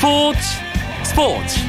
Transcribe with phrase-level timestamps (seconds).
[0.00, 0.40] 스포츠
[1.04, 1.60] 스포츠.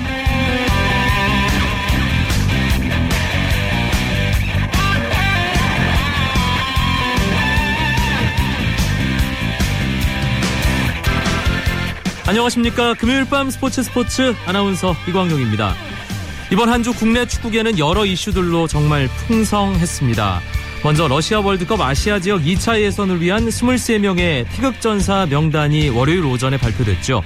[12.27, 12.93] 안녕하십니까.
[12.93, 15.75] 금요일 밤 스포츠 스포츠 아나운서 이광용입니다.
[16.51, 20.41] 이번 한 주 국내 축구계는 여러 이슈들로 정말 풍성했습니다.
[20.83, 27.21] 먼저 러시아 월드컵 아시아 지역 2차 예선을 위한 23명의 태극전사 명단이 월요일 오전에 발표됐죠.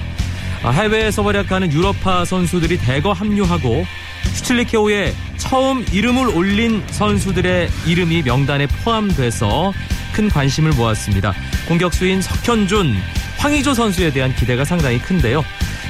[0.64, 3.86] 아, 해외에서 활약하는 유럽파 선수들이 대거 합류하고
[4.34, 9.74] 슈틸리케호에 처음 이름을 올린 선수들의 이름이 명단에 포함돼서
[10.14, 11.34] 큰 관심을 모았습니다.
[11.68, 12.96] 공격수인 석현준,
[13.38, 15.44] 황의조 선수에 대한 기대가 상당히 큰데요.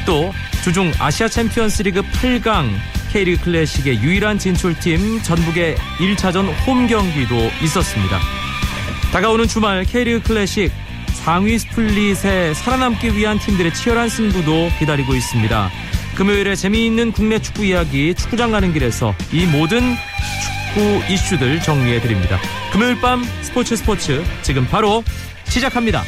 [0.06, 0.34] 또
[0.64, 2.70] 주중 아시아 챔피언스 리그 8강
[3.12, 8.20] K리그 클래식의 유일한 진출팀 전북의 1차전 홈 경기도 있었습니다.
[9.14, 10.72] 다가오는 주말 K리그 클래식
[11.26, 15.72] 상위 스플릿에 살아남기 위한 팀들의 치열한 승부도 기다리고 있습니다.
[16.16, 19.96] 금요일에 재미있는 국내 축구 이야기 축구장 가는 길에서 이 모든
[20.76, 22.40] 축구 이슈들 정리해 드립니다.
[22.72, 25.04] 금요일 밤 스포츠 스포츠 지금 바로
[25.46, 26.04] 시작합니다.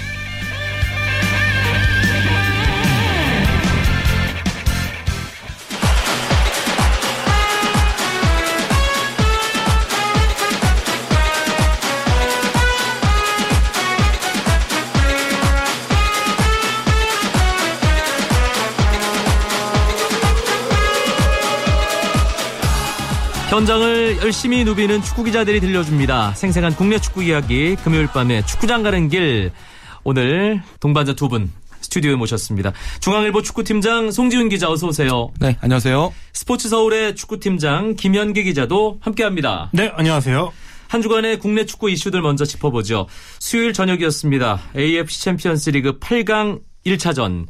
[23.58, 26.36] 현장을 열심히 누비는 축구 기자들이 들려줍니다.
[26.36, 29.52] 생생한 국내 축구 이야기 금요일 밤에 축구장 가는 길
[30.04, 32.72] 오늘 동반자 두 분 스튜디오에 모셨습니다.
[33.00, 35.32] 중앙일보 축구팀장 송지훈 기자 어서 오세요.
[35.40, 36.14] 네, 안녕하세요.
[36.34, 39.72] 스포츠 서울의 축구팀장 김현기 기자도 함께합니다.
[39.74, 40.54] 네, 안녕하세요.
[40.88, 43.08] 한 주간의 국내 축구 이슈들 먼저 짚어보죠.
[43.40, 44.60] 수요일 저녁이었습니다.
[44.78, 47.48] AFC 챔피언스 리그 8강 1차전.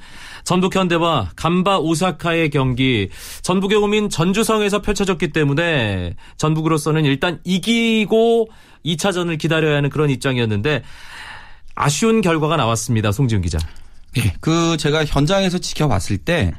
[0.47, 3.09] 전북 현대와 간바 오사카의 경기
[3.41, 8.47] 전북의 홈인 전주성에서 펼쳐졌기 때문에 전북으로서는 일단 이기고
[8.85, 10.83] 2차전을 기다려야 하는 그런 입장이었는데
[11.75, 13.11] 아쉬운 결과가 나왔습니다.
[13.11, 13.59] 송지훈 기자.
[14.19, 16.53] 예, 그 제가 현장에서 지켜봤을 때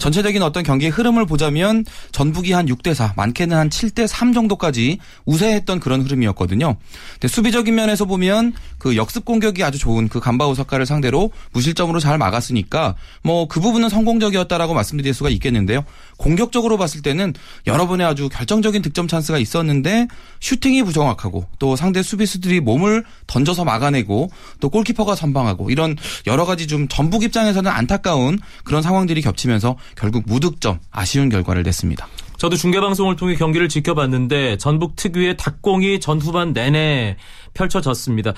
[0.00, 5.78] 전체적인 어떤 경기의 흐름을 보자면 전북이 한 6대 4, 많게는 한 7대 3 정도까지 우세했던
[5.78, 6.76] 그런 흐름이었거든요.
[7.12, 12.16] 근데 수비적인 면에서 보면 그 역습 공격이 아주 좋은 그 간바 오사카를 상대로 무실점으로 잘
[12.16, 15.84] 막았으니까 뭐 그 부분은 성공적이었다라고 말씀드릴 수가 있겠는데요.
[16.16, 17.34] 공격적으로 봤을 때는
[17.66, 20.06] 여러 번의 아주 결정적인 득점 찬스가 있었는데
[20.38, 24.30] 슈팅이 부정확하고 또 상대 수비수들이 몸을 던져서 막아내고
[24.60, 25.96] 또 골키퍼가 선방하고 이런
[26.28, 32.06] 여러 가지 좀 전북 입장에서는 안타까운 그런 상황들이 겹치면서 결국 무득점 아쉬운 결과를 냈습니다.
[32.36, 37.16] 저도 중계방송을 통해 경기를 지켜봤는데 전북 특유의 닭공이 전 후반 내내
[37.52, 38.32] 펼쳐졌습니다.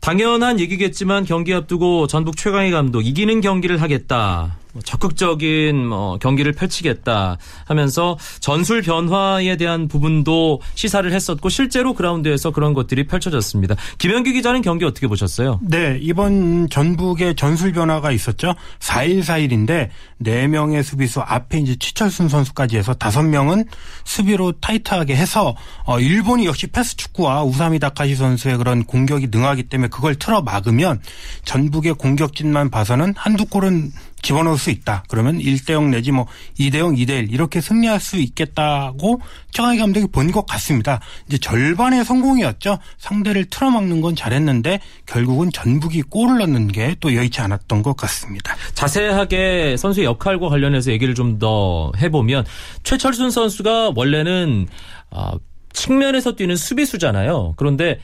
[0.00, 4.58] 당연한 얘기겠지만 경기 앞두고 전북 최강희 감독 이기는 경기를 하겠다.
[4.76, 12.74] 뭐 적극적인 뭐 경기를 펼치겠다 하면서 전술 변화에 대한 부분도 시사를 했었고 실제로 그라운드에서 그런
[12.74, 13.74] 것들이 펼쳐졌습니다.
[13.98, 15.60] 김현규 기자는 경기 어떻게 보셨어요?
[15.62, 18.54] 네, 이번 전북의 전술 변화가 있었죠.
[18.80, 19.88] 4일 4일인데
[20.22, 23.66] 4명의 수비수 앞에 이제 최철순 선수까지 해서 5명은
[24.04, 29.88] 수비로 타이트하게 해서 어 일본이 역시 패스 축구와 우사미 다카시 선수의 그런 공격이 능하기 때문에
[29.88, 31.00] 그걸 틀어 막으면
[31.44, 33.92] 전북의 공격진만 봐서는 한두 골은
[34.26, 35.04] 집어넣을 수 있다.
[35.08, 36.26] 그러면 1대0 내지 뭐
[36.58, 39.20] 2대0, 2대1 이렇게 승리할 수 있겠다고
[39.52, 40.98] 정하희 감독이 본 것 같습니다.
[41.28, 42.78] 이제 절반의 성공이었죠.
[42.98, 48.56] 상대를 틀어막는 건 잘했는데 결국은 전북이 골을 넣는 게 또 여의치 않았던 것 같습니다.
[48.74, 52.44] 자세하게 선수의 역할과 관련해서 얘기를 좀 더 해보면
[52.82, 54.66] 최철순 선수가 원래는
[55.10, 55.32] 어,
[55.74, 57.54] 측면에서 뛰는 수비수잖아요.
[57.58, 57.98] 그런데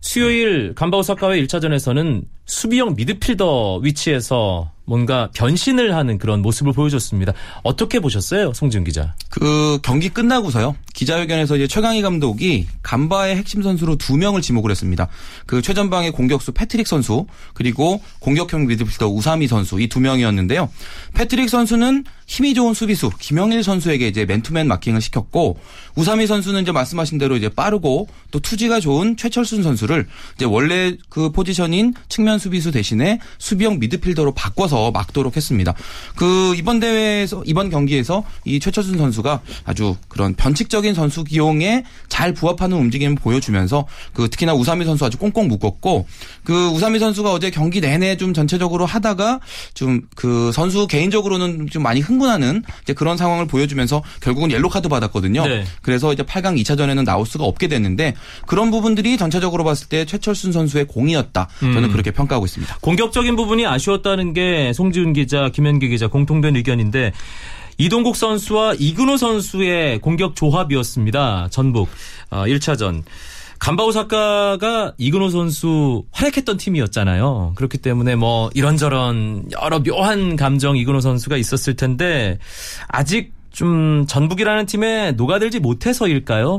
[0.00, 7.32] 수요일 간바오사카와의 1차전에서는 수비형 미드필더 위치에서 뭔가 변신을 하는 그런 모습을 보여줬습니다.
[7.62, 9.14] 어떻게 보셨어요, 송지훈 기자?
[9.30, 10.74] 그 경기 끝나고서요.
[10.94, 15.06] 기자회견에서 이제 최강희 감독이 간바의 핵심 선수로 두 명을 지목을 했습니다.
[15.46, 20.68] 그 최전방의 공격수 패트릭 선수 그리고 공격형 미드필더 우사미 선수 이 두 명이었는데요.
[21.14, 25.58] 패트릭 선수는 힘이 좋은 수비수 김영일 선수에게 이제 맨투맨 마킹을 시켰고
[25.96, 30.06] 우사미 선수는 이제 말씀하신 대로 이제 빠르고 또 투지가 좋은 최철순 선수를
[30.36, 35.74] 이제 원래 그 포지션인 측면 수비수 대신에 수비형 미드필더로 바꿔서 막도록 했습니다.
[36.14, 42.76] 그 이번 대회에서 이번 경기에서 이 최철순 선수가 아주 그런 변칙적인 선수 기용에 잘 부합하는
[42.76, 46.06] 움직임을 보여주면서 그 특히나 우사미 선수 아주 꽁꽁 묶었고
[46.44, 49.40] 그 우사미 선수가 어제 경기 내내 좀 전체적으로 하다가
[49.74, 54.88] 좀 그 선수 개인적으로는 좀 많이 흥 흥분하는 이제 그런 상황을 보여주면서 결국은 옐로 카드
[54.88, 55.46] 받았거든요.
[55.46, 55.64] 네.
[55.82, 58.14] 그래서 이제 8강 2차전에는 나올 수가 없게 됐는데
[58.46, 61.48] 그런 부분들이 전체적으로 봤을 때 최철순 선수의 공이었다.
[61.60, 61.92] 저는 음.
[61.92, 62.78] 그렇게 평가하고 있습니다.
[62.82, 67.12] 공격적인 부분이 아쉬웠다는 게 송지훈 기자, 김현기 기자 공통된 의견인데
[67.78, 71.48] 이동국 선수와 이근호 선수의 공격 조합이었습니다.
[71.50, 71.88] 전북
[72.30, 73.02] 어, 1차전.
[73.60, 77.52] 간바오사카가 이근호 선수 활약했던 팀이었잖아요.
[77.54, 82.38] 그렇기 때문에 뭐 이런저런 여러 묘한 감정 이근호 선수가 있었을 텐데
[82.88, 86.58] 아직 좀 전북이라는 팀에 녹아들지 못해서일까요?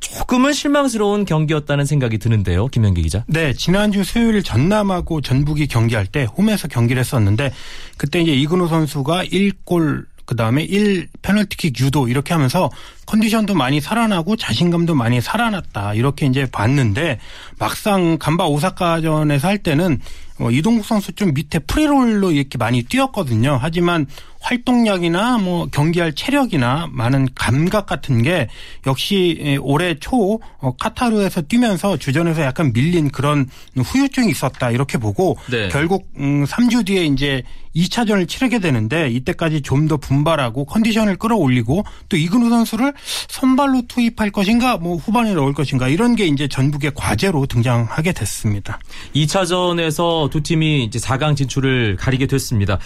[0.00, 2.66] 조금은 실망스러운 경기였다는 생각이 드는데요.
[2.68, 3.24] 김현기 기자.
[3.28, 7.52] 네, 지난주 수요일 전남하고 전북이 경기할 때 홈에서 경기를 했었는데
[7.96, 12.70] 그때 이제 이근호 선수가 1골 그 다음에 1 페널티킥 유도 이렇게 하면서
[13.10, 15.94] 컨디션도 많이 살아나고 자신감도 많이 살아났다.
[15.94, 17.18] 이렇게 이제 봤는데
[17.58, 20.00] 막상 간바 오사카전에서 할 때는
[20.38, 23.58] 어, 이동국 선수 좀 밑에 프리롤로 이렇게 많이 뛰었거든요.
[23.60, 24.06] 하지만
[24.40, 28.48] 활동량이나 뭐 경기할 체력이나 많은 감각 같은 게
[28.86, 35.36] 역시 예, 올해 초 어, 카타르에서 뛰면서 주전에서 약간 밀린 그런 후유증이 있었다 이렇게 보고
[35.50, 35.68] 네.
[35.68, 37.42] 결국 음 3주 뒤에 이제
[37.76, 42.92] 2차전을 치르게 되는데 이때까지 좀 더 분발하고 컨디션을 끌어올리고 또 이근우 선수를
[43.28, 48.78] 선발로 투입할 것인가 뭐 후반에 넣을 것인가 이런 게 이제 전북의 과제로 등장하게 됐습니다.
[49.14, 52.78] 2차전에서 두 팀이 이제 4강 진출을 가리게 됐습니다.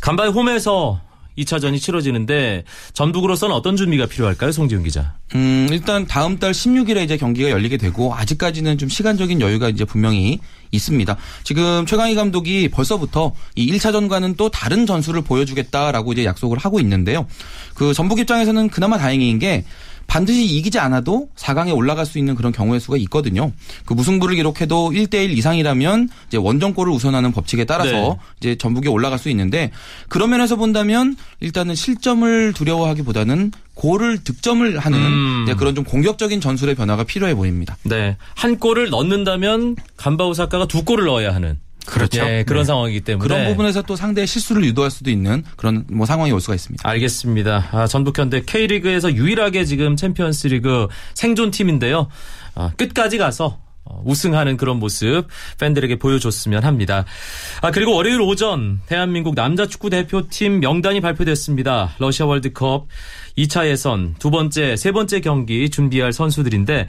[0.00, 1.00] 간바의 홈에서
[1.38, 5.14] 2차전이 치러지는데 전북으로서는 어떤 준비가 필요할까요, 송지훈 기자?
[5.34, 10.40] 음, 일단 다음 달 16일에 이제 경기가 열리게 되고 아직까지는 좀 시간적인 여유가 이제 분명히
[10.70, 11.16] 있습니다.
[11.44, 17.26] 지금 최강희 감독이 벌써부터 이 1차전과는 또 다른 전술을 보여주겠다라고 이제 약속을 하고 있는데요.
[17.74, 19.64] 그 전북 입장에서는 그나마 다행인 게
[20.08, 23.52] 반드시 이기지 않아도 4강에 올라갈 수 있는 그런 경우의 수가 있거든요.
[23.84, 28.16] 그 무승부를 기록해도 1대1 이상이라면 이제 원정골을 우선하는 법칙에 따라서 네.
[28.40, 29.70] 이제 전북에 올라갈 수 있는데
[30.08, 35.54] 그런 면에서 본다면 일단은 실점을 두려워하기보다는 골을 득점을 하는 음.
[35.58, 37.76] 그런 좀 공격적인 전술의 변화가 필요해 보입니다.
[37.84, 38.16] 네.
[38.34, 41.58] 한 골을 넣는다면 간바 오사카가 두 골을 넣어야 하는
[41.88, 42.20] 그렇죠.
[42.20, 42.66] 예, 그런 네.
[42.66, 46.54] 상황이기 때문에 그런 부분에서 또 상대의 실수를 유도할 수도 있는 그런 뭐 상황이 올 수가
[46.54, 46.88] 있습니다.
[46.88, 47.68] 알겠습니다.
[47.72, 52.08] 아, 전북현대 K리그에서 유일하게 지금 챔피언스리그 생존 팀인데요.
[52.54, 55.26] 아, 끝까지 가서 어, 우승하는 그런 모습
[55.58, 57.04] 팬들에게 보여줬으면 합니다.
[57.62, 61.94] 아, 그리고 월요일 오전 대한민국 남자 축구 대표팀 명단이 발표됐습니다.
[61.98, 62.86] 러시아 월드컵
[63.38, 66.88] 2차 예선 두 번째, 세 번째 경기 준비할 선수들인데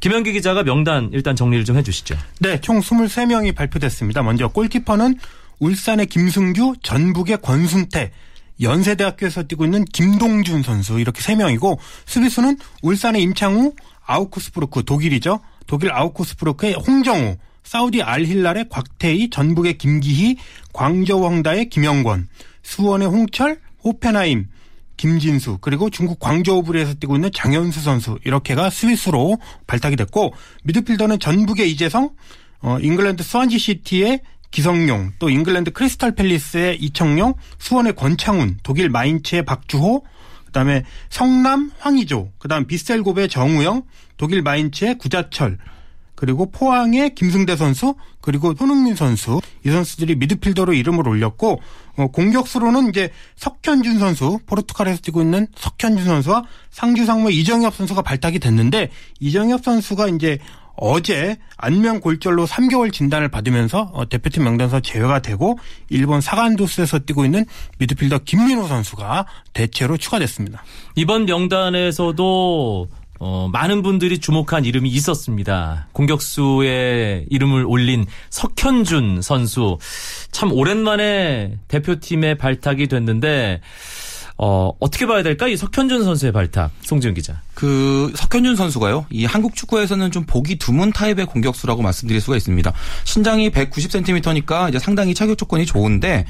[0.00, 2.16] 김현기 기자가 명단 일단 정리를 좀 해주시죠.
[2.40, 4.22] 네, 총 23명이 발표됐습니다.
[4.22, 5.16] 먼저 골키퍼는
[5.58, 8.12] 울산의 김승규, 전북의 권순태,
[8.60, 13.72] 연세대학교에서 뛰고 있는 김동준 선수 이렇게 3명이고 수비수는 울산의 임창우,
[14.04, 15.40] 아우크스부르크 독일이죠.
[15.66, 20.36] 독일 아우크스부르크의 홍정호, 사우디 알힐랄의 곽태휘, 전북의 김기희,
[20.72, 22.28] 광저우 헝다의 김영권,
[22.62, 24.48] 수원의 홍철, 호펜하임,
[24.96, 30.32] 김진수 그리고 중국 광저우 푸리에서 뛰고 있는 장현수 선수 이렇게가 스위스로 발탁이 됐고
[30.64, 32.10] 미드필더는 전북의 이재성,
[32.60, 34.20] 어, 잉글랜드 스완지 시티의
[34.50, 40.04] 기성용, 또 잉글랜드 크리스탈 팰리스의 이청용, 수원의 권창훈, 독일 마인츠의 박주호,
[40.46, 43.82] 그다음에 성남 황희조, 그다음 비셀고베의 정우영,
[44.16, 45.58] 독일 마인츠의 구자철,
[46.16, 51.60] 그리고 포항의 김승대 선수, 그리고 손흥민 선수 이 선수들이 미드필더로 이름을 올렸고
[51.98, 58.40] 어, 공격수로는 이제 석현준 선수, 포르투갈에서 뛰고 있는 석현준 선수와 상주 상무 이정엽 선수가 발탁이
[58.40, 58.90] 됐는데
[59.20, 60.38] 이정엽 선수가 이제
[60.76, 67.46] 어제 안면 골절로 3개월 진단을 받으면서 어, 대표팀 명단에서 제외가 되고 일본 사간도스에서 뛰고 있는
[67.78, 70.62] 미드필더 김민호 선수가 대체로 추가됐습니다.
[70.94, 75.88] 이번 명단에서도 어, 많은 분들이 주목한 이름이 있었습니다.
[75.92, 79.78] 공격수의 이름을 올린 석현준 선수.
[80.30, 83.60] 참 오랜만에 대표팀에 발탁이 됐는데,
[84.38, 85.48] 어, 어떻게 봐야 될까?
[85.48, 86.70] 이 석현준 선수의 발탁.
[86.82, 87.40] 송지훈 기자.
[87.54, 89.06] 그 석현준 선수가요.
[89.10, 92.70] 이 한국 축구에서는 좀 보기 드문 타입의 공격수라고 말씀드릴 수가 있습니다.
[93.04, 96.26] 신장이 190cm니까 이제 상당히 체격 조건이 좋은데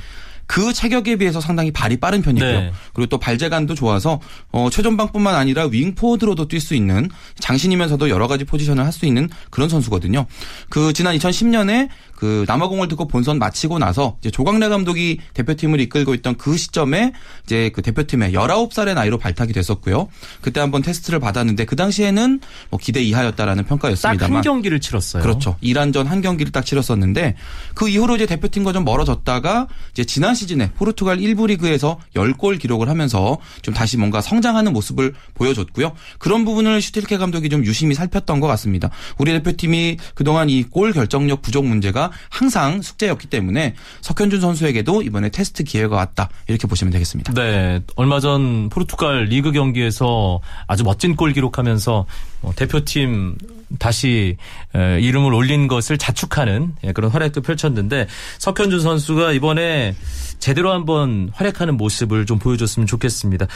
[0.46, 2.60] 그 체격에 비해서 상당히 발이 빠른 편이고요.
[2.60, 2.72] 네.
[2.94, 8.84] 그리고 또 발재간도 좋아서 어, 최전방뿐만 아니라 윙포워드로도 뛸 수 있는 장신이면서도 여러 가지 포지션을
[8.84, 10.24] 할 수 있는 그런 선수거든요.
[10.70, 16.36] 그 지난 2010년에 그 남아공 월드컵 본선 마치고 나서 이제 조광래 감독이 대표팀을 이끌고 있던
[16.38, 17.12] 그 시점에
[17.44, 20.08] 이제 그 대표팀에 19살의 나이로 발탁이 됐었고요.
[20.40, 25.22] 그때 한번 테스트를 받았는데 그 당시에는 뭐 기대 이하였다라는 딱한 평가였습니다만 경기를 치렀어요.
[25.22, 25.56] 그렇죠.
[25.60, 27.34] 이란전 한 경기를 딱 치렀었는데
[27.74, 33.38] 그 이후로 이제 대표팀과 좀 멀어졌다가 이제 지난 시즌에 포르투갈 1부 리그에서 10골 기록을 하면서
[33.62, 35.92] 좀 다시 뭔가 성장하는 모습을 보여줬고요.
[36.18, 38.90] 그런 부분을 슈틸케 감독이 좀 유심히 살폈던 것 같습니다.
[39.18, 45.64] 우리 대표팀이 그동안 이 골 결정력 부족 문제가 항상 숙제였기 때문에 석현준 선수에게도 이번에 테스트
[45.64, 46.28] 기회가 왔다.
[46.48, 47.32] 이렇게 보시면 되겠습니다.
[47.32, 52.04] 네, 얼마 전 포르투갈 리그 경기에서 아주 멋진 골 기록하면서
[52.35, 53.36] 어, 대표팀
[53.78, 54.36] 다시
[54.74, 58.06] 이름을 올린 것을 자축하는 예, 그런 활약도 펼쳤는데
[58.38, 59.96] 석현준 선수가 이번에
[60.38, 63.46] 제대로 한번 활약하는 모습을 좀 보여줬으면 좋겠습니다.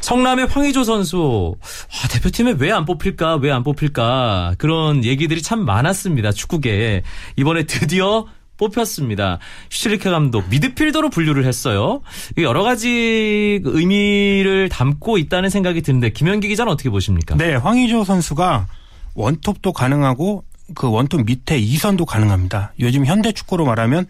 [0.00, 1.56] 성남의 황의조 선수
[1.90, 7.02] 아, 대표팀에 왜 안 뽑힐까 왜 안 뽑힐까 그런 얘기들이 참 많았습니다 축구계에
[7.36, 8.26] 이번에 드디어
[8.58, 9.38] 뽑혔습니다.
[9.70, 12.02] 슈틸리케 감독 미드필더로 분류를 했어요.
[12.36, 17.36] 여러 가지 의미를 담고 있다는 생각이 드는데 김현기 기자는 어떻게 보십니까?
[17.36, 18.66] 네, 황의조 선수가
[19.14, 22.72] 원톱도 가능하고 그 원톱 밑에 2선도 가능합니다.
[22.80, 24.06] 요즘 현대 축구로 말하면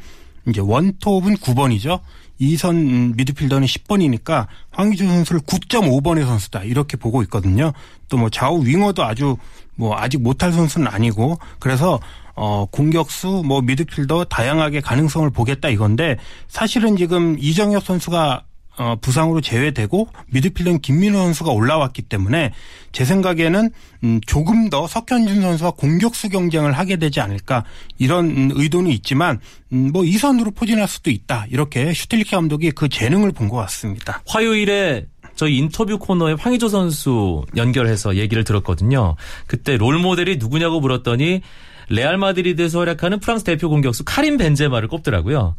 [0.49, 2.01] 이제 원톱은 9번이죠.
[2.41, 7.73] 2선 미드필더는 10번이니까 황희주 선수를 9.5번의 선수다 이렇게 보고 있거든요.
[8.09, 9.37] 또 뭐 좌우 윙어도 아주
[9.75, 12.01] 뭐 아직 못할 선수는 아니고 그래서
[12.41, 16.17] 어 공격수 뭐 미드필더 다양하게 가능성을 보겠다 이건데
[16.47, 18.45] 사실은 지금 이정엽 선수가
[18.79, 22.53] 어, 부상으로 제외되고 미드필더는 김민호 선수가 올라왔기 때문에
[22.93, 23.71] 제 생각에는
[24.05, 27.65] 음, 조금 더 석현준 선수와 공격수 경쟁을 하게 되지 않을까
[27.99, 29.41] 이런 음, 의도는 있지만
[29.73, 34.23] 음, 뭐 이선으로 포진할 수도 있다 이렇게 슈틸리케 감독이 그 재능을 본 것 같습니다.
[34.27, 39.17] 화요일에 저희 인터뷰 코너에 황의조 선수 연결해서 얘기를 들었거든요.
[39.47, 41.43] 그때 롤 모델이 누구냐고 물었더니
[41.89, 45.57] 레알 마드리드에서 활약하는 프랑스 대표 공격수 카림 벤제마를 꼽더라고요.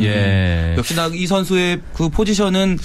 [0.00, 0.74] 예.
[0.78, 2.78] 역시나 이 선수의 그 포지션은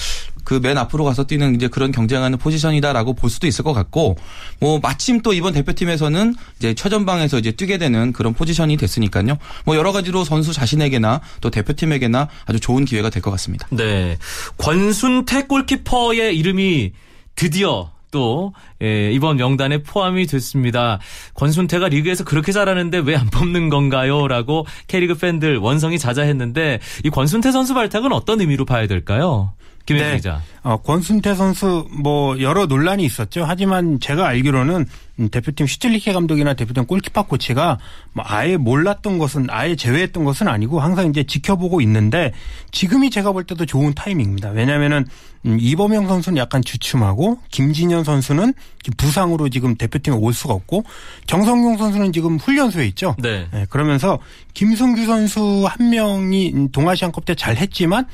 [0.43, 4.17] 그 맨 앞으로 가서 뛰는 이제 그런 경쟁하는 포지션이다라고 볼 수도 있을 것 같고
[4.59, 9.37] 뭐 마침 또 이번 대표팀에서는 이제 최전방에서 이제 뛰게 되는 그런 포지션이 됐으니까요.
[9.65, 13.67] 뭐 여러 가지로 선수 자신에게나 또 대표팀에게나 아주 좋은 기회가 될 것 같습니다.
[13.69, 14.17] 네.
[14.57, 16.91] 권순태 골키퍼의 이름이
[17.35, 20.99] 드디어 또 예, 이번 명단에 포함이 됐습니다.
[21.33, 27.73] 권순태가 리그에서 그렇게 잘하는데 왜 안 뽑는 건가요?라고 K리그 팬들 원성이 자자했는데 이 권순태 선수
[27.73, 29.53] 발탁은 어떤 의미로 봐야 될까요?
[29.85, 30.15] 김혜진 네.
[30.17, 30.41] 기자.
[30.63, 33.45] 어, 권순태 선수 뭐 여러 논란이 있었죠.
[33.47, 34.85] 하지만 제가 알기로는
[35.29, 37.77] 대표팀 슈틸리케 감독이나 대표팀 골키퍼 코치가
[38.13, 42.33] 뭐 아예 몰랐던 것은 아예 제외했던 것은 아니고 항상 이제 지켜보고 있는데
[42.71, 44.49] 지금이 제가 볼 때도 좋은 타이밍입니다.
[44.49, 45.05] 왜냐하면은
[45.45, 48.53] 음, 이범영 선수는 약간 주춤하고 김진현 선수는
[48.97, 50.83] 부상으로 지금 대표팀에 올 수가 없고
[51.25, 53.15] 정성용 선수는 지금 훈련소에 있죠.
[53.19, 53.47] 네.
[53.51, 54.19] 네 그러면서
[54.53, 58.05] 김승규 선수 한 명이 동아시안컵 때 잘했지만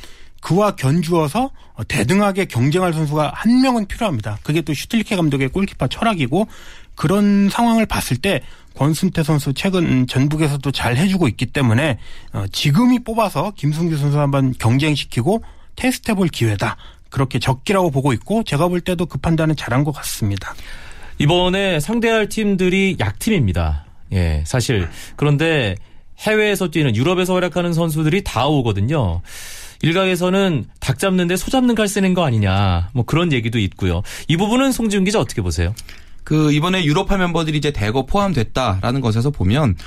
[0.41, 1.51] 그와 견주어서
[1.87, 4.39] 대등하게 경쟁할 선수가 한 명은 필요합니다.
[4.43, 6.47] 그게 또 슈틸리케 감독의 골키퍼 철학이고
[6.97, 8.41] 그런 상황을 봤을 때
[8.75, 11.97] 권순태 선수 최근 전북에서도 잘 해주고 있기 때문에
[12.33, 15.43] 어, 지금이 뽑아서 김승규 선수 한번 경쟁시키고
[15.75, 16.75] 테스트해볼 기회다.
[17.09, 20.53] 그렇게 적기라고 보고 있고 제가 볼 때도 그 판단은 잘한 것 같습니다.
[21.19, 23.85] 이번에 상대할 팀들이 약팀입니다.
[24.13, 25.75] 예, 사실 그런데
[26.19, 29.21] 해외에서 뛰는 유럽에서 활약하는 선수들이 다 오거든요.
[29.81, 34.01] 일각에서는 닭 잡는데 소 잡는 칼 쓰는 거 아니냐 뭐 그런 얘기도 있고요.
[34.27, 35.73] 이 부분은 송지훈 기자 어떻게 보세요?
[36.27, 39.77] 그 이번에 유로파 멤버들이 이제 대거 포함됐다라는 것에서 보면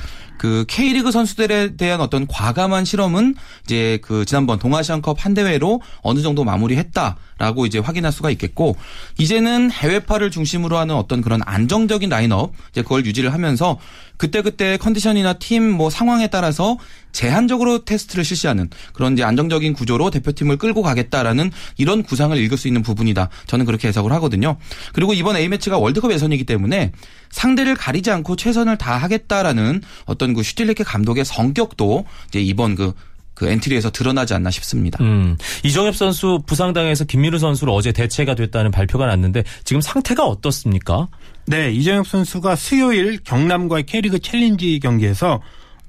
[0.40, 6.44] 그 K리그 선수들에 대한 어떤 과감한 실험은 이제 그 지난번 동아시안컵 한 대회로 어느 정도
[6.44, 8.74] 마무리했다라고 이제 확인할 수가 있겠고
[9.18, 13.78] 이제는 해외파를 중심으로 하는 어떤 그런 안정적인 라인업 이제 그걸 유지를 하면서
[14.16, 16.78] 그때그때 컨디션이나 팀 뭐 상황에 따라서
[17.12, 22.82] 제한적으로 테스트를 실시하는 그런 이제 안정적인 구조로 대표팀을 끌고 가겠다라는 이런 구상을 읽을 수 있는
[22.82, 23.28] 부분이다.
[23.46, 24.56] 저는 그렇게 해석을 하거든요.
[24.92, 26.92] 그리고 이번 A매치가 월드컵 예선이기 때문에
[27.30, 32.94] 상대를 가리지 않고 최선을 다하겠다라는 어떤 그 슈틸리케 감독의 성격도 이제 이번 그그
[33.34, 35.02] 그 엔트리에서 드러나지 않나 싶습니다.
[35.02, 41.08] 음, 이정협 선수 부상당해서 김민우 선수로 어제 대체가 됐다는 발표가 났는데 지금 상태가 어떻습니까?
[41.46, 45.40] 네, 이정협 선수가 수요일 경남과의 K리그 챌린지 경기에서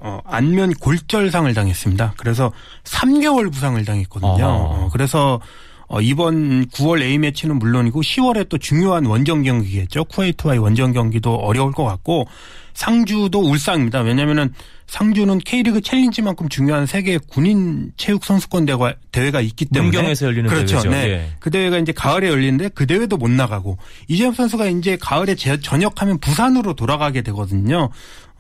[0.04, 2.16] 어, 안면 골절상을 당했습니다.
[2.18, 2.52] 그래서
[2.86, 4.44] 3개월 부상을 당했거든요.
[4.44, 5.40] 어, 그래서
[5.92, 10.06] 어, 이번 9월 A매치는 물론이고 10월에 또 중요한 원정 경기겠죠.
[10.06, 12.28] 쿠웨이트와의 원정 경기도 어려울 것 같고
[12.74, 14.00] 상주도 울상입니다.
[14.00, 14.54] 왜냐면은
[14.88, 20.82] 상주는 K리그 챌린지만큼 중요한 세계 군인 체육 선수권 대회가, 대회가 있기 때문에 문경에서 열리는 그렇죠.
[20.82, 20.90] 대회죠.
[20.90, 21.10] 네.
[21.10, 21.30] 예.
[21.42, 26.74] 그 대회가 이제 가을에 열리는데 그 대회도 못 나가고 이재엽 선수가 이제 가을에 전역하면 부산으로
[26.74, 27.90] 돌아가게 되거든요.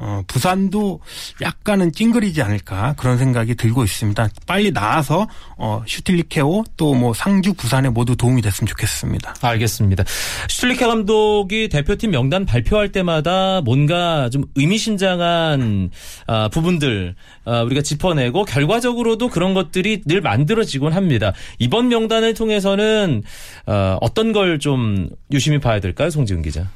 [0.03, 0.99] 어, 부산도
[1.41, 4.29] 약간은 찡그리지 않을까 그런 생각이 들고 있습니다.
[4.47, 5.27] 빨리 나와서
[5.57, 9.35] 어, 슈틸리케오 또 뭐 상주 부산에 모두 도움이 됐으면 좋겠습니다.
[9.41, 10.03] 알겠습니다.
[10.49, 15.89] 슈틸리케 감독이 대표팀 명단 발표할 때마다 뭔가 좀 의미심장한
[16.27, 17.15] 아, 부분들
[17.45, 21.33] 아, 우리가 짚어내고 결과적으로도 그런 것들이 늘 만들어지곤 합니다.
[21.59, 23.23] 이번 명단을 통해서는
[23.67, 26.67] 어, 어떤 걸 좀 유심히 봐야 될까요, 송지훈 기자?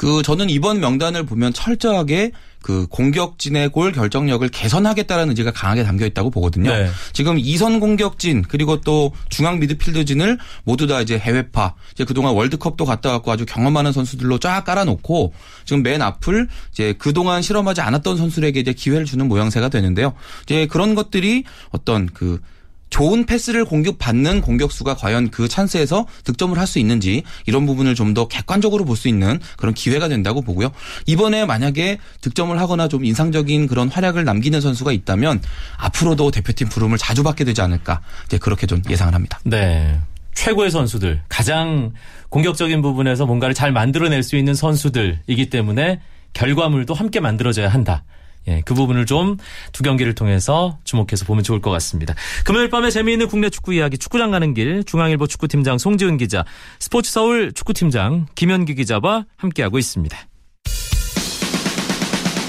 [0.00, 6.30] 그 저는 이번 명단을 보면 철저하게 그 공격진의 골 결정력을 개선하겠다라는 의지가 강하게 담겨 있다고
[6.30, 6.70] 보거든요.
[6.74, 6.88] 네.
[7.12, 13.10] 지금 이선 공격진 그리고 또 중앙 미드필드진을 모두 다 이제 해외파 이제 그동안 월드컵도 갔다
[13.10, 15.34] 왔고 아주 경험 많은 선수들로 쫙 깔아놓고
[15.66, 20.14] 지금 맨 앞을 이제 그동안 실험하지 않았던 선수들에게 이제 기회를 주는 모양새가 되는데요.
[20.44, 22.40] 이제 그런 것들이 어떤 그
[22.90, 28.26] 좋은 패스를 공격받는 공격수가 과연 그 찬스에서 득점을 할 수 있는지 이런 부분을 좀 더
[28.28, 30.72] 객관적으로 볼 수 있는 그런 기회가 된다고 보고요.
[31.06, 35.40] 이번에 만약에 득점을 하거나 좀 인상적인 그런 활약을 남기는 선수가 있다면
[35.78, 39.38] 앞으로도 대표팀 부름을 자주 받게 되지 않을까 이제 그렇게 좀 예상을 합니다.
[39.44, 39.98] 네.
[40.34, 41.92] 최고의 선수들, 가장
[42.30, 46.00] 공격적인 부분에서 뭔가를 잘 만들어낼 수 있는 선수들이기 때문에
[46.32, 48.04] 결과물도 함께 만들어져야 한다.
[48.48, 49.36] 예, 그 부분을 좀
[49.72, 52.14] 두 경기를 통해서 주목해서 보면 좋을 것 같습니다.
[52.44, 56.44] 금요일 밤에 재미있는 국내 축구 이야기 축구장 가는 길 중앙일보 축구팀장 송지은 기자,
[56.78, 60.18] 스포츠 서울 축구팀장 김현기 기자와 함께하고 있습니다.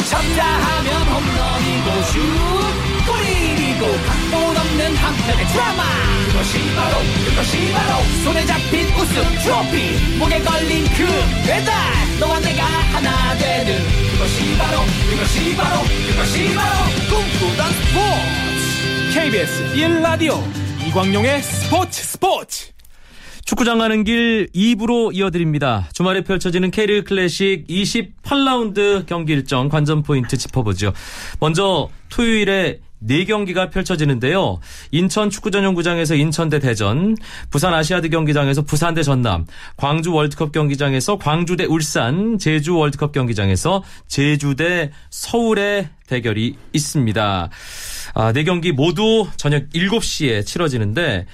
[0.09, 2.19] 쳤다 하면 홈런이고 슛
[3.07, 4.50] 골이고 각본
[4.81, 5.83] 없는 한편의 드라마
[6.27, 11.05] 그것이 바로 그것이 바로 손에 잡힌 우승 트로피 목에 걸린 그
[11.45, 11.73] 배달
[12.19, 13.77] 너와 내가 하나 되는
[14.11, 16.75] 그것이 바로 그것이 바로 그것이 바로
[17.09, 20.41] 꿈꾸던 스포츠 KBS 1라디오
[20.87, 22.71] 이광용의 스포츠 스포츠
[23.45, 25.89] 축구장 가는 길 2부로 이어드립니다.
[25.93, 30.93] 주말에 펼쳐지는 K리그 클래식 28라운드 경기 일정 관전 포인트 짚어보죠.
[31.41, 34.59] 먼저 토요일에 4경기가 펼쳐지는데요.
[34.91, 37.15] 인천 축구전용구장에서 인천대 대전,
[37.49, 39.45] 부산 아시아드 경기장에서 부산대 전남,
[39.77, 47.49] 광주 월드컵 경기장에서 광주대 울산, 제주 월드컵 경기장에서 제주대 서울의 대결이 있습니다.
[48.13, 51.25] 아, 4경기 모두 저녁 7시에 치러지는데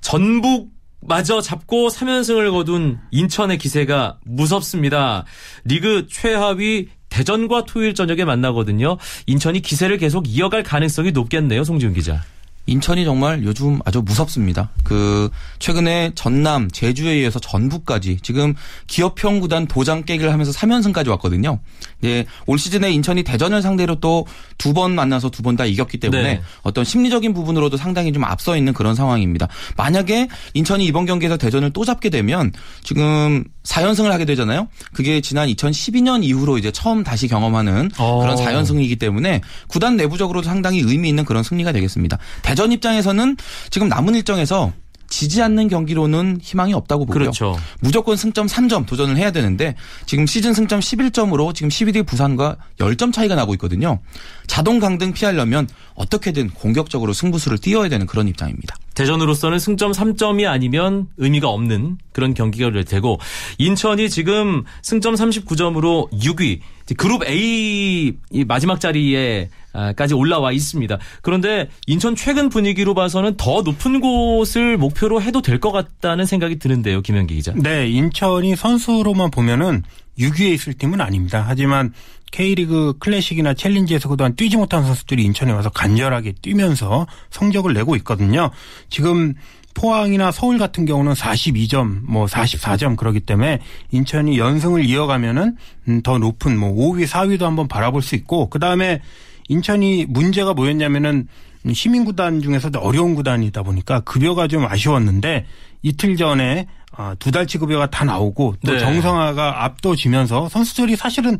[0.00, 0.70] 전북
[1.04, 5.24] 마저 잡고 3연승을 거둔 인천의 기세가 무섭습니다.
[5.64, 8.96] 리그 최하위 대전과 토요일 저녁에 만나거든요.
[9.26, 12.24] 인천이 기세를 계속 이어갈 가능성이 높겠네요, 송지훈 기자.
[12.66, 14.70] 인천이 정말 요즘 아주 무섭습니다.
[14.84, 18.54] 그 최근에 전남, 제주에 이어서 전북까지 지금
[18.86, 21.58] 기업형 구단 도장 깨기를 하면서 3연승까지 왔거든요.
[22.04, 24.24] 예, 올 시즌에 인천이 대전을 상대로 또
[24.58, 26.42] 두 번 만나서 두 번 다 이겼기 때문에 네.
[26.62, 29.48] 어떤 심리적인 부분으로도 상당히 좀 앞서 있는 그런 상황입니다.
[29.76, 32.52] 만약에 인천이 이번 경기에서 대전을 또 잡게 되면
[32.84, 34.68] 지금 4연승을 하게 되잖아요.
[34.92, 38.20] 그게 지난 2012년 이후로 이제 처음 다시 경험하는 어.
[38.20, 42.18] 그런 4연승이기 때문에 구단 내부적으로도 상당히 의미 있는 그런 승리가 되겠습니다.
[42.52, 43.38] 대전 입장에서는
[43.70, 44.74] 지금 남은 일정에서
[45.08, 47.18] 지지 않는 경기로는 희망이 없다고 보고요.
[47.18, 47.58] 그렇죠.
[47.80, 53.34] 무조건 승점 3점 도전을 해야 되는데 지금 시즌 승점 11점으로 지금 12위 부산과 10점 차이가
[53.34, 54.00] 나고 있거든요.
[54.46, 58.76] 자동 강등 피하려면 어떻게든 공격적으로 승부수를 띄워야 되는 그런 입장입니다.
[58.94, 63.18] 대전으로서는 승점 3점이 아니면 의미가 없는 그런 경기가 될 테고
[63.58, 66.60] 인천이 지금 승점 39점으로 6위
[66.96, 70.98] 그룹 A 이 마지막 자리에까지 올라와 있습니다.
[71.22, 77.02] 그런데 인천 최근 분위기로 봐서는 더 높은 곳을 목표로 해도 될 것 같다는 생각이 드는데요,
[77.02, 77.52] 김현기 기자.
[77.54, 79.84] 네, 인천이 선수로만 보면은
[80.18, 81.44] 6위에 있을 팀은 아닙니다.
[81.46, 81.92] 하지만
[82.32, 88.50] K리그 클래식이나 챌린지에서 그동안 뛰지 못한 선수들이 인천에 와서 간절하게 뛰면서 성적을 내고 있거든요.
[88.88, 89.34] 지금
[89.74, 95.56] 포항이나 서울 같은 경우는 42점, 뭐 44점 그러기 때문에 인천이 연승을 이어가면은
[95.88, 99.00] 음, 더 높은 뭐 5위, 4위도 한번 바라볼 수 있고 그 다음에
[99.48, 101.28] 인천이 문제가 뭐였냐면은
[101.70, 105.46] 시민구단 중에서도 어려운 구단이다 보니까 급여가 좀 아쉬웠는데
[105.82, 108.78] 이틀 전에 아, 두 달치 급여가 다 나오고 또 네.
[108.78, 111.38] 정성화가 압도지면서 선수들이 사실은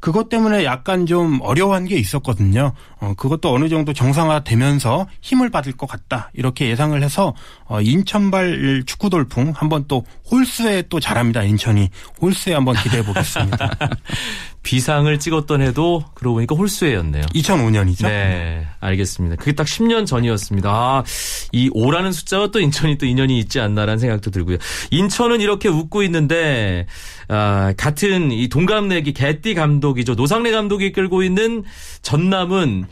[0.00, 2.72] 그것 때문에 약간 좀 어려워한 게 있었거든요.
[3.00, 6.30] 어, 그것도 어느 정도 정상화되면서 힘을 받을 것 같다.
[6.34, 7.34] 이렇게 예상을 해서
[7.64, 11.42] 어, 인천발 축구 돌풍 한번 또 홀수에 또 잘합니다.
[11.42, 11.88] 인천이
[12.20, 13.70] 홀수에 한번 기대해 보겠습니다.
[14.62, 17.22] 비상을 찍었던 해도 그러고 보니까 홀수회였네요.
[17.22, 18.06] 2005년이죠.
[18.06, 19.36] 네, 알겠습니다.
[19.36, 20.70] 그게 딱 10년 전이었습니다.
[20.70, 21.04] 아,
[21.52, 24.58] 이 5라는 숫자와 또 인천이 또 인연이 있지 않나라는 생각도 들고요.
[24.90, 26.86] 인천은 이렇게 웃고 있는데,
[27.28, 30.14] 아, 같은 이 동갑내기 개띠 감독이죠.
[30.14, 31.64] 노상래 감독이 끌고 있는
[32.02, 32.86] 전남은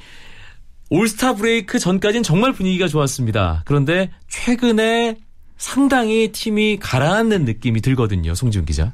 [0.88, 3.62] 올스타 브레이크 전까지는 정말 분위기가 좋았습니다.
[3.66, 5.16] 그런데 최근에
[5.56, 8.34] 상당히 팀이 가라앉는 느낌이 들거든요.
[8.34, 8.92] 송지훈 기자.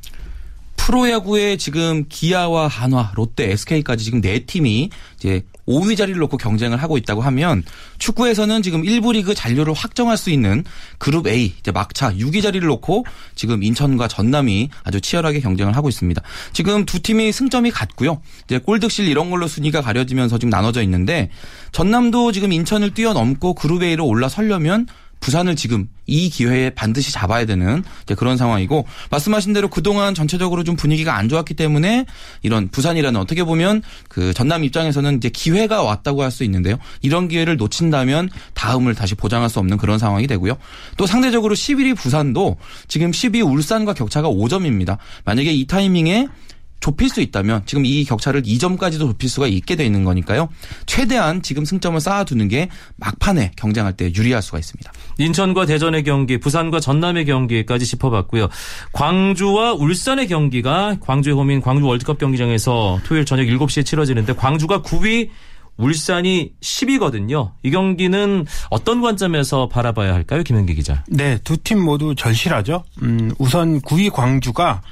[0.76, 6.98] 프로야구에 지금 기아와 한화, 롯데, SK까지 지금 네 팀이 이제 5위 자리를 놓고 경쟁을 하고
[6.98, 7.62] 있다고 하면
[7.98, 10.64] 축구에서는 지금 1부 리그 잔류를 확정할 수 있는
[10.98, 16.20] 그룹 A 이제 막차 6위 자리를 놓고 지금 인천과 전남이 아주 치열하게 경쟁을 하고 있습니다.
[16.52, 18.20] 지금 두 팀이 승점이 같고요.
[18.44, 21.30] 이제 골득실 이런 걸로 순위가 가려지면서 지금 나눠져 있는데
[21.70, 24.88] 전남도 지금 인천을 뛰어넘고 그룹 A로 올라서려면
[25.22, 27.82] 부산을 지금 이 기회에 반드시 잡아야 되는
[28.18, 32.04] 그런 상황이고 말씀하신 대로 그동안 전체적으로 좀 분위기가 안 좋았기 때문에
[32.42, 36.78] 이런 부산이라는 어떻게 보면 그 전남 입장에서는 이제 기회가 왔다고 할 수 있는데요.
[37.02, 40.56] 이런 기회를 놓친다면 다음을 다시 보장할 수 없는 그런 상황이 되고요.
[40.96, 42.56] 또 상대적으로 11위 부산도
[42.88, 44.96] 지금 10위 울산과 격차가 5점입니다.
[45.26, 46.28] 만약에 이 타이밍에
[46.82, 50.48] 좁힐 수 있다면 지금 이 격차를 2점까지도 좁힐 수가 있게 돼 있는 거니까요.
[50.84, 54.92] 최대한 지금 승점을 쌓아두는 게 막판에 경쟁할 때 유리할 수가 있습니다.
[55.18, 58.48] 인천과 대전의 경기, 부산과 전남의 경기까지 짚어봤고요.
[58.92, 65.28] 광주와 울산의 경기가 광주의 홈인 광주 월드컵 경기장에서 토요일 저녁 7시에 치러지는데 광주가 9위,
[65.76, 67.52] 울산이 10위거든요.
[67.62, 71.02] 이 경기는 어떤 관점에서 바라봐야 할까요, 김현기 기자?
[71.08, 72.84] 네, 두 팀 모두 절실하죠.
[73.02, 74.82] 음, 우선 9위 광주가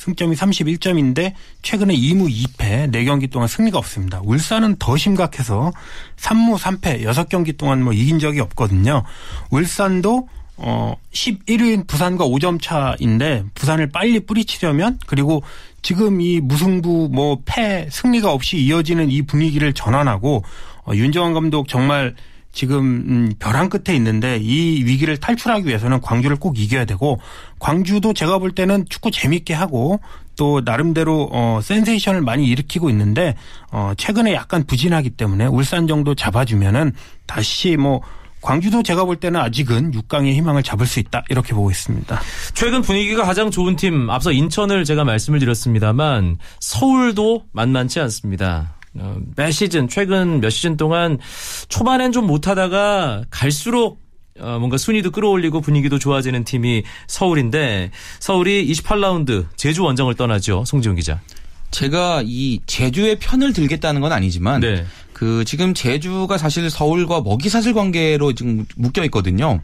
[0.00, 4.22] 승점이 31점인데 최근에 2무 2패 4경기 동안 승리가 없습니다.
[4.24, 5.72] 울산은 더 심각해서
[6.16, 9.02] 3무 3패 6경기 동안 뭐 이긴 적이 없거든요.
[9.50, 15.42] 울산도 어 11위인 부산과 5점 차인데 부산을 빨리 뿌리치려면 그리고
[15.82, 20.44] 지금 이 무승부 뭐 패 승리가 없이 이어지는 이 분위기를 전환하고
[20.86, 22.14] 어, 윤정환 감독 정말
[22.52, 27.20] 지금 음, 벼랑 끝에 있는데 이 위기를 탈출하기 위해서는 광주를 꼭 이겨야 되고
[27.58, 30.00] 광주도 제가 볼 때는 축구 재밌게 하고
[30.36, 33.34] 또 나름대로 어 센세이션을 많이 일으키고 있는데
[33.70, 36.92] 어 최근에 약간 부진하기 때문에 울산 정도 잡아주면은
[37.26, 38.00] 다시 뭐
[38.40, 42.20] 광주도 제가 볼 때는 아직은 6강의 희망을 잡을 수 있다 이렇게 보고 있습니다.
[42.54, 48.79] 최근 분위기가 가장 좋은 팀 앞서 인천을 제가 말씀을 드렸습니다만 서울도 만만치 않습니다.
[48.98, 51.18] 어, 매 시즌 최근 몇 시즌 동안
[51.68, 54.00] 초반엔 좀 못하다가 갈수록
[54.38, 60.64] 어, 뭔가 순위도 끌어올리고 분위기도 좋아지는 팀이 서울인데 서울이 28라운드 제주 원정을 떠나죠.
[60.66, 61.20] 송지훈 기자.
[61.70, 64.84] 제가 이 제주의 편을 들겠다는 건 아니지만 네.
[65.12, 69.60] 그 지금 제주가 사실 서울과 먹이 사슬 관계로 지금 묶여 있거든요.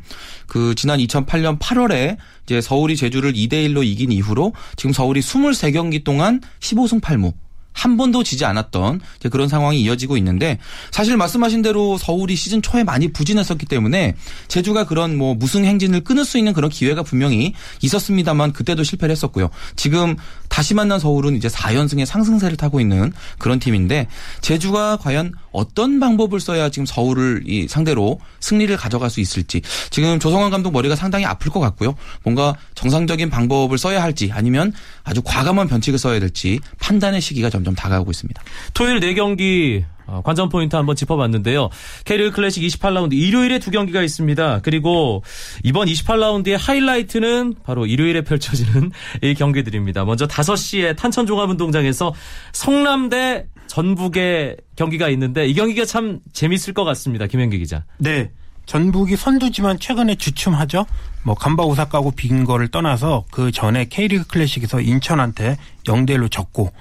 [0.47, 6.41] 그 지난 2008년 8월에 이제 서울이 제주를 2대 1로 이긴 이후로 지금 서울이 23경기 동안
[6.61, 7.33] 15승 8무
[7.77, 10.59] 한 번도 지지 않았던 이제 그런 상황이 이어지고 있는데
[10.91, 14.17] 사실 말씀하신 대로 서울이 시즌 초에 많이 부진했었기 때문에
[14.49, 19.51] 제주가 그런 뭐 무승 행진을 끊을 수 있는 그런 기회가 분명히 있었습니다만 그때도 실패를 했었고요.
[19.77, 20.17] 지금
[20.48, 24.09] 다시 만난 서울은 이제 4연승의 상승세를 타고 있는 그런 팀인데
[24.40, 30.50] 제주가 과연 어떤 방법을 써야 지금 서울을 이 상대로 승리를 가져갈 수 있을지 지금 조성환
[30.50, 31.94] 감독 머리가 상당히 아플 것 같고요.
[32.22, 34.72] 뭔가 정상적인 방법을 써야 할지 아니면
[35.04, 38.42] 아주 과감한 변칙을 써야 될지 판단의 시기가 점점 다가오고 있습니다.
[38.74, 41.69] 토요일 4경기 어, 관전 포인트 한번 짚어봤는데요.
[42.05, 44.61] K리그 클래식 28라운드 일요일에 두 경기가 있습니다.
[44.62, 45.23] 그리고
[45.64, 48.92] 이번 28라운드의 하이라이트는 바로 일요일에 펼쳐지는
[49.23, 50.05] 이 경기들입니다.
[50.05, 52.14] 먼저 5시에 탄천종합운동장에서
[52.53, 57.27] 성남대 전북의 경기가 있는데 이 경기가 참 재밌을 것 같습니다.
[57.27, 57.85] 김현기 기자.
[57.99, 58.31] 네.
[58.66, 60.87] 전북이 선두지만 최근에 주춤하죠.
[61.23, 66.73] 뭐 간바 오사카고 빈 거를 떠나서 그 전에 K리그 클래식에서 인천한테 0대 1로 졌고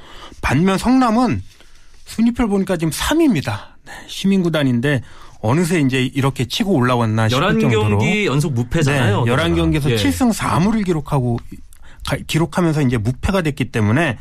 [0.41, 1.41] 반면 성남은
[2.05, 3.59] 순위표를 보니까 지금 3위입니다.
[3.85, 5.01] 네, 시민구단인데
[5.41, 9.25] 어느새 이제 이렇게 치고 올라왔나 싶을 정도로 11경기 연속 무패잖아요.
[9.25, 9.95] 네, 11경기에서 예.
[9.95, 11.39] 7승 4무를 기록하고
[12.05, 14.17] 가- 기록하면서 이제 무패가 됐기 때문에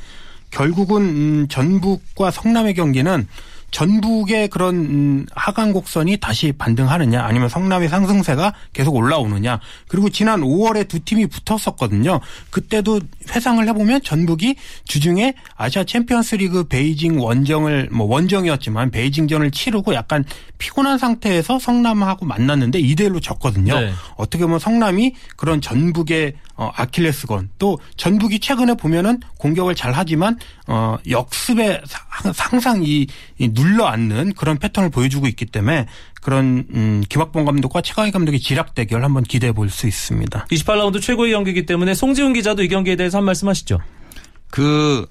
[0.51, 3.27] 결국은 음, 전북과 성남의 경기는
[3.75, 9.59] 전북의 그런 음, 하강 곡선이 다시 반등하느냐 아니면 성남의 상승세가 계속 올라오느냐
[9.89, 12.21] 그리고 지난 5월에 두 팀이 붙었었거든요.
[12.51, 13.01] 그때도
[13.35, 20.25] 회상을 해보면 전북이 주중에 아시아 챔피언스리그 베이징 원정을 뭐 원정이었지만 베이징전을 치르고 약간
[20.64, 23.79] 피곤한 상태에서 성남하고 만났는데 2대 1로 졌거든요.
[23.79, 23.92] 네.
[24.16, 30.96] 어떻게 보면 성남이 그런 전북의 어, 아킬레스건 또 전북이 최근에 보면은 공격을 잘 하지만 어,
[31.07, 33.07] 역습에 사- 항상 이,
[33.38, 35.87] 이 눌러 앉는 그런 패턴을 보여주고 있기 때문에
[36.22, 40.46] 그런 음, 김학봉 감독과 최강희 감독의 지략 대결 한번 기대해 볼 수 있습니다.
[40.46, 43.81] 28라운드 최고의 경기이기 때문에 송지훈 기자도 이 경기에 대해서 한 말씀 하시죠.
[44.50, 45.07] 그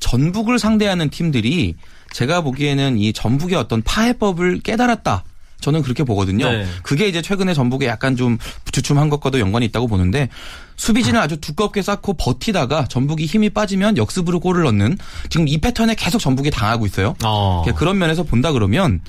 [0.00, 1.74] 전북을 상대하는 팀들이
[2.12, 5.24] 제가 보기에는 이 전북의 어떤 파해법을 깨달았다.
[5.60, 6.50] 저는 그렇게 보거든요.
[6.50, 6.66] 네.
[6.82, 8.38] 그게 이제 최근에 전북에 약간 좀
[8.72, 10.28] 주춤한 것과도 연관이 있다고 보는데
[10.76, 14.98] 수비진을 아주 두껍게 쌓고 버티다가 전북이 힘이 빠지면 역습으로 골을 넣는
[15.30, 17.14] 지금 이 패턴에 계속 전북이 당하고 있어요.
[17.24, 17.64] 어.
[17.74, 19.00] 그런 면에서 본다 그러면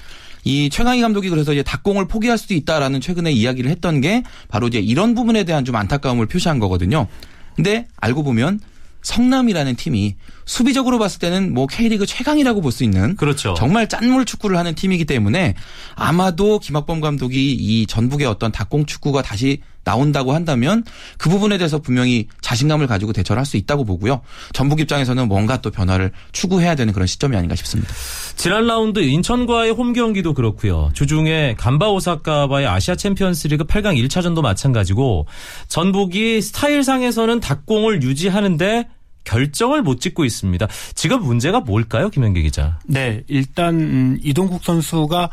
[0.46, 4.80] 이 최강희 감독이 그래서 이제 닭공을 포기할 수도 있다라는 최근에 이야기를 했던 게 바로 이제
[4.80, 7.08] 이런 부분에 대한 좀 안타까움을 표시한 거거든요.
[7.56, 8.62] 근데 알고 보면
[9.08, 10.16] 성남이라는 팀이
[10.46, 13.54] 수비적으로 봤을 때는 뭐 K리그 최강이라고 볼 수 있는 그렇죠.
[13.58, 15.56] 정말 짠물 축구를 하는 팀이기 때문에
[15.96, 20.84] 아마도 김학범 감독이 이 전북의 어떤 닭공 축구가 다시 나온다고 한다면
[21.18, 24.20] 그 부분에 대해서 분명히 자신감을 가지고 대처를 할 수 있다고 보고요.
[24.52, 27.94] 전북 입장에서는 뭔가 또 변화를 추구해야 되는 그런 시점이 아닌가 싶습니다.
[28.36, 30.92] 지난 라운드 인천과의 홈 경기도 그렇고요.
[30.94, 35.28] 주중에 간바 오사카와의 아시아 챔피언스리그 8강 1차전도 마찬가지고
[35.70, 38.90] 전북이 스타일상에서는 닭공을 유지하는데
[39.28, 40.68] 결정을 못 짓고 있습니다.
[40.96, 42.80] 지금 문제가 뭘까요, 김현기 기자?
[42.86, 45.30] 네, 일단 음, 이동국 선수가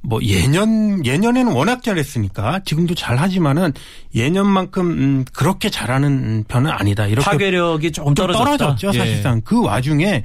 [0.00, 3.72] 뭐 예년 예년에는 워낙 잘했으니까 지금도 잘하지만은
[4.14, 7.06] 예년만큼 음, 그렇게 잘하는 편은 아니다.
[7.06, 8.56] 이렇게 파괴력이 조금 좀 떨어졌다.
[8.56, 8.98] 떨어졌죠, 예.
[8.98, 9.40] 사실상.
[9.42, 10.24] 그 와중에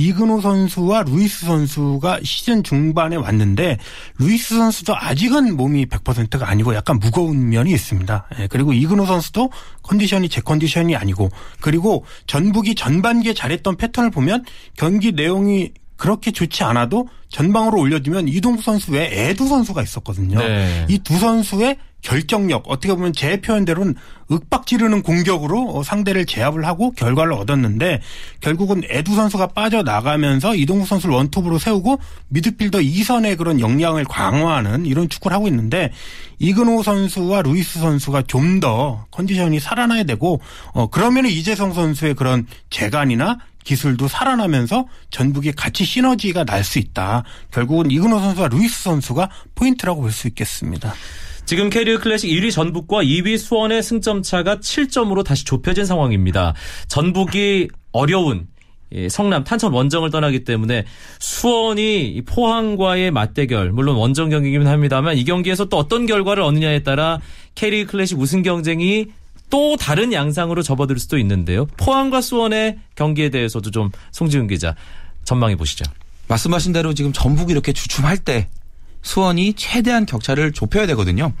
[0.00, 3.76] 이근호 선수와 루이스 선수가 시즌 중반에 왔는데
[4.18, 8.26] 루이스 선수도 아직은 몸이 100%가 아니고 약간 무거운 면이 있습니다.
[8.38, 9.50] 예, 그리고 이근호 선수도
[9.82, 17.06] 컨디션이 제 컨디션이 아니고 그리고 전북이 전반기에 잘했던 패턴을 보면 경기 내용이 그렇게 좋지 않아도
[17.28, 20.38] 전방으로 올려두면 이동국 선수 외에 에두 선수가 있었거든요.
[20.38, 20.86] 네.
[20.88, 23.94] 에두 선수의 결정력 어떻게 보면 제 표현대로는
[24.30, 28.00] 윽박 지르는 공격으로 어, 상대를 제압을 하고 결과를 얻었는데
[28.40, 35.34] 결국은 에두 선수가 빠져나가면서 이동국 선수를 원톱으로 세우고 미드필더 2선의 그런 역량을 강화하는 이런 축구를
[35.34, 35.92] 하고 있는데
[36.38, 40.40] 이근호 선수와 루이스 선수가 좀 더 컨디션이 살아나야 되고
[40.74, 47.24] 어 그러면 이재성 선수의 그런 재간이나 기술도 살아나면서 전북이 같이 시너지가 날 수 있다.
[47.52, 50.92] 결국은 이근호 선수와 루이스 선수가 포인트라고 볼 수 있겠습니다.
[51.50, 56.54] 지금 K리그 클래식 1위 전북과 2위 수원의 승점 차가 7점으로 다시 좁혀진 상황입니다.
[56.86, 58.46] 전북이 어려운
[58.92, 60.84] 예, 성남 탄천 원정을 떠나기 때문에
[61.18, 67.18] 수원이 이 포항과의 맞대결 물론 원정 경기이긴 합니다만 이 경기에서 또 어떤 결과를 얻느냐에 따라
[67.56, 69.06] K리그 클래식 우승 경쟁이
[69.50, 71.66] 또 다른 양상으로 접어들 수도 있는데요.
[71.78, 74.76] 포항과 수원의 경기에 대해서도 좀 송지훈 기자
[75.24, 75.84] 전망해 보시죠.
[76.28, 78.46] 말씀하신 대로 지금 전북이 이렇게 주춤할 때
[79.02, 81.32] 수원이 최대한 격차를 좁혀야 되거든요.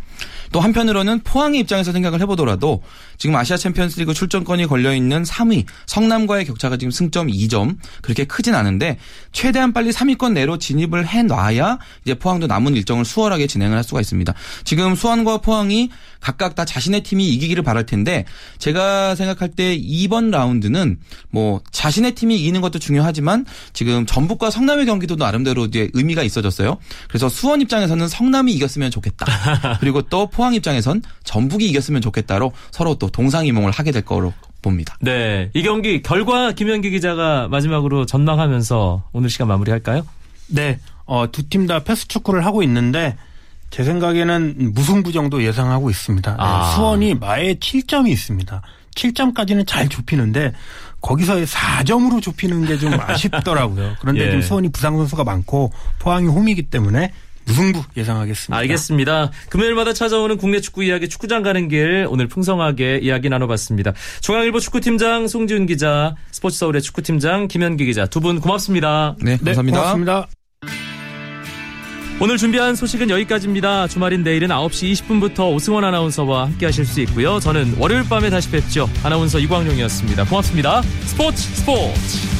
[0.52, 2.82] 또 한편으로는 포항의 입장에서 생각을 해보더라도
[3.16, 8.98] 지금 아시아 챔피언스리그 출전권이 걸려 있는 3위 성남과의 격차가 지금 승점 2점 그렇게 크진 않은데
[9.32, 14.34] 최대한 빨리 3위권 내로 진입을 해놔야 이제 포항도 남은 일정을 수월하게 진행을 할 수가 있습니다.
[14.64, 18.24] 지금 수원과 포항이 각각 다 자신의 팀이 이기기를 바랄 텐데
[18.58, 20.98] 제가 생각할 때 이번 라운드는
[21.30, 26.78] 뭐 자신의 팀이 이기는 것도 중요하지만 지금 전북과 성남의 경기도 나름대로 이제 의미가 있어졌어요.
[27.08, 29.26] 그래서 수원 입장에서는 성남이 이겼으면 좋겠다.
[29.80, 34.96] 그리고 또 포항 입장에선 전북이 이겼으면 좋겠다로 서로 또 동상이몽을 하게 될 거로 봅니다.
[35.00, 35.50] 네.
[35.54, 40.06] 이 경기 결과 김현기 기자가 마지막으로 전망하면서 오늘 시간 마무리할까요?
[40.48, 43.16] 네, 어, 두 팀 다 패스 축구를 하고 있는데
[43.70, 46.30] 제 생각에는 무승부 정도 예상하고 있습니다.
[46.32, 46.72] 네, 아.
[46.74, 48.62] 수원이 마에 7점이 있습니다.
[48.96, 50.52] 7점까지는 잘 좁히는데
[51.00, 53.96] 거기서 4점으로 좁히는 게 좀 아쉽더라고요.
[54.00, 54.26] 그런데 예.
[54.30, 57.12] 지금 수원이 부상 선수가 많고 포항이 홈이기 때문에
[57.46, 58.56] 무승부 예상하겠습니다.
[58.58, 59.30] 알겠습니다.
[59.48, 63.92] 금요일마다 찾아오는 국내 축구 이야기 축구장 가는 길 오늘 풍성하게 이야기 나눠봤습니다.
[64.20, 69.16] 중앙일보 축구팀장 송지훈 기자, 스포츠서울의 축구팀장 김현기 기자 두 분 고맙습니다.
[69.22, 69.78] 네, 네, 감사합니다.
[69.78, 70.39] 고맙습니다.
[72.22, 73.88] 오늘 준비한 소식은 여기까지입니다.
[73.88, 77.40] 주말인 내일은 9시 20분부터 오승원 아나운서와 함께 하실 수 있고요.
[77.40, 78.90] 저는 월요일 밤에 다시 뵙죠.
[79.02, 80.24] 아나운서 이광용이었습니다.
[80.24, 80.82] 고맙습니다.
[81.06, 82.39] 스포츠 스포츠.